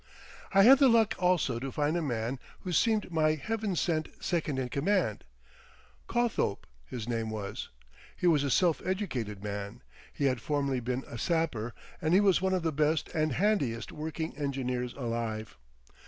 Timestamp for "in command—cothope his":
4.57-7.07